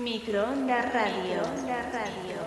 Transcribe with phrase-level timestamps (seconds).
[0.00, 1.42] Microonda Radio.
[1.92, 2.39] Radio.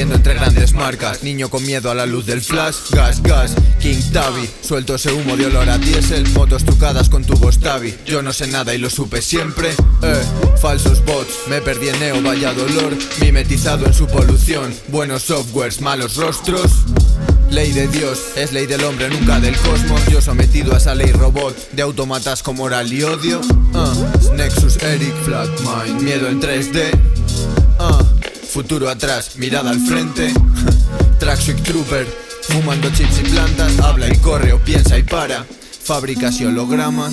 [0.00, 4.46] Entre grandes marcas, niño con miedo a la luz del flash, gas, gas, King Tavi,
[4.60, 8.46] suelto ese humo de olor a diésel, motos trucadas con tubos Tavi, yo no sé
[8.46, 9.70] nada y lo supe siempre,
[10.02, 10.22] eh,
[10.60, 16.16] falsos bots, me perdí en Neo, vaya dolor, mimetizado en su polución, buenos softwares, malos
[16.16, 16.84] rostros,
[17.50, 20.04] Ley de Dios, es ley del hombre, nunca del cosmos.
[20.10, 23.40] Yo sometido a esa ley robot de automatas con moral y odio.
[23.72, 27.15] Uh, Nexus, Eric, Flatmind, miedo en 3D.
[28.56, 30.32] Futuro atrás, mirada al frente.
[31.18, 32.06] Tracksuit Trooper,
[32.48, 33.78] fumando chips y plantas.
[33.80, 35.44] Habla y corre o piensa y para.
[35.84, 37.12] Fábricas y hologramas.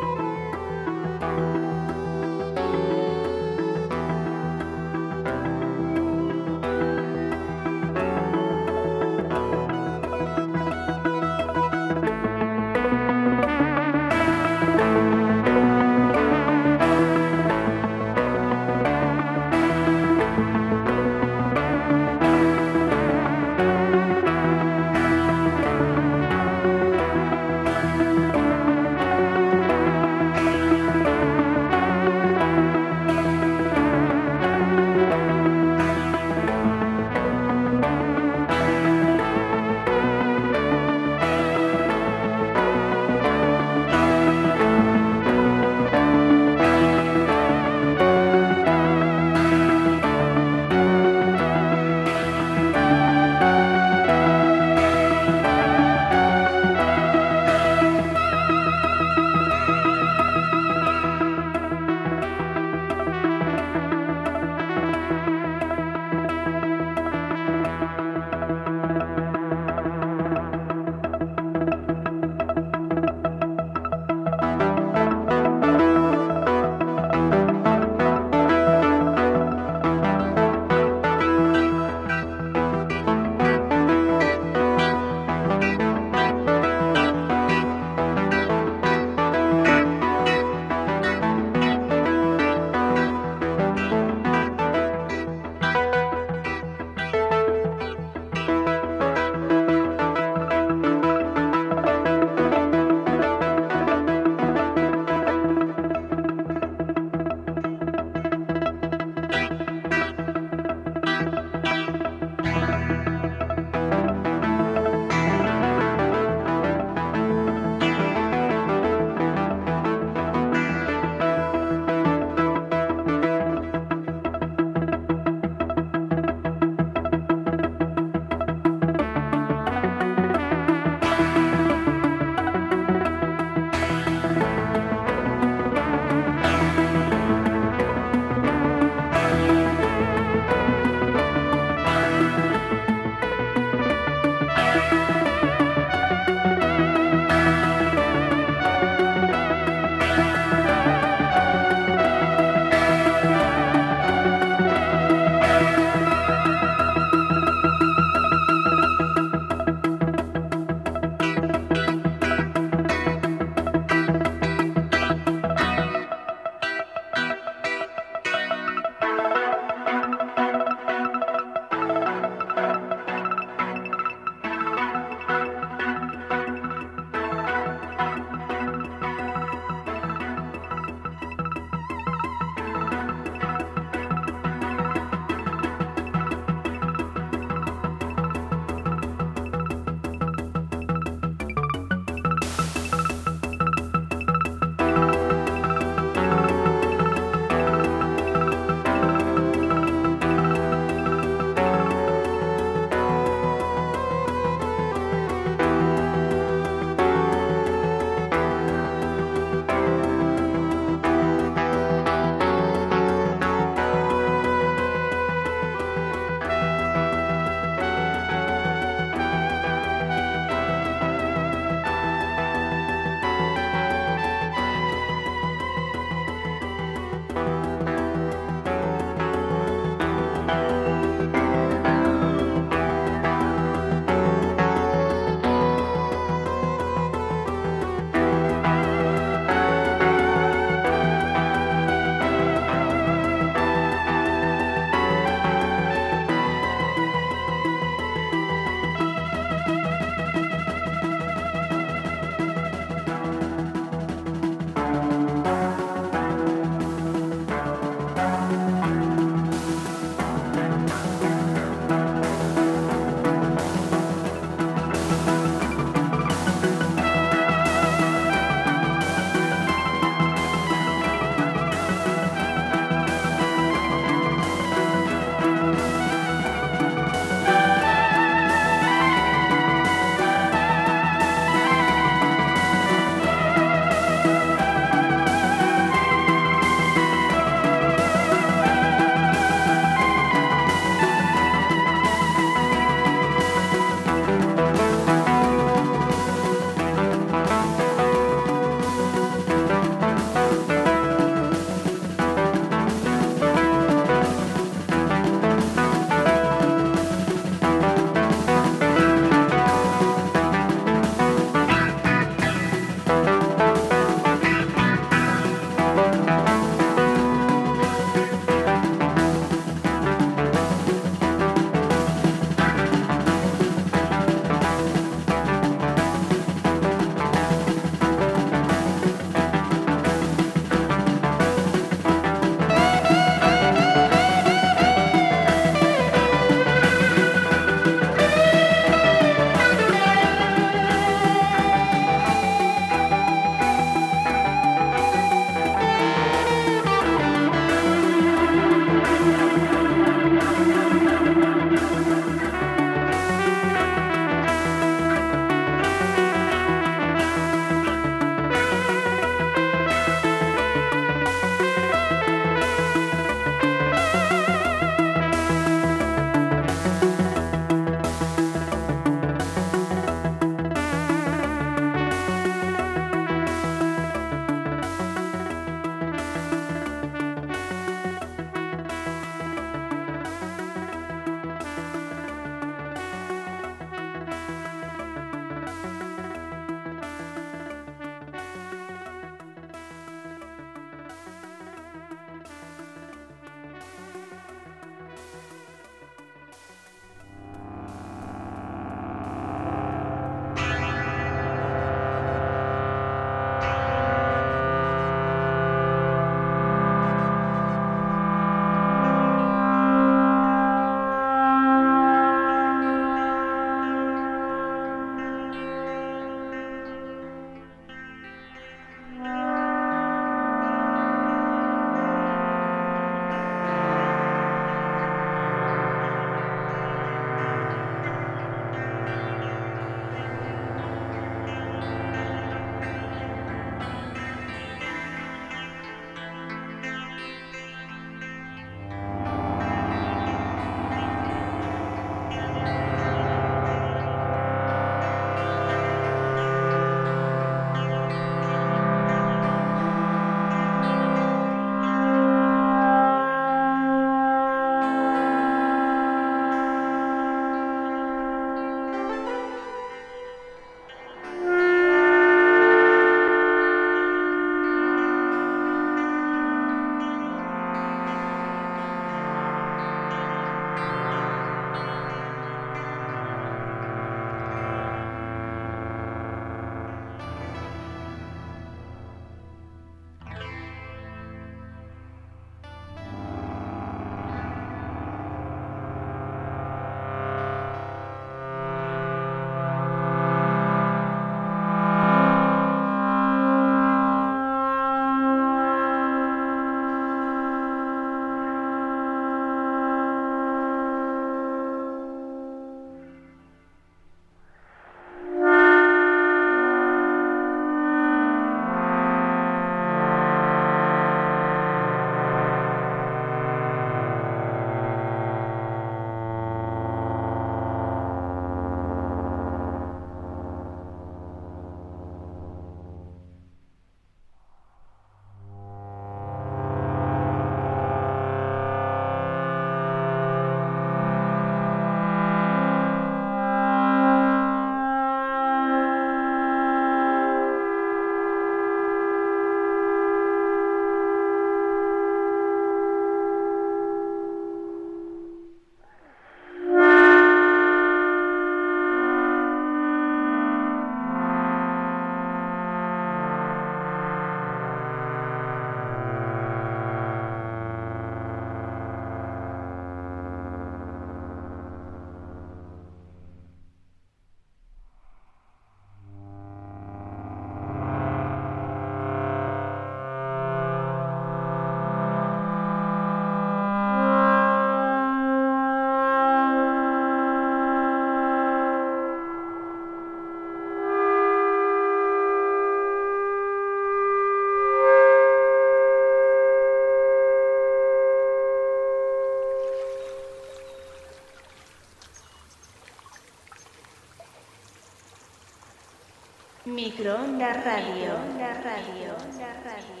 [596.81, 598.11] Microondas Radio.
[598.41, 599.15] Radio.
[599.63, 600.00] Radio.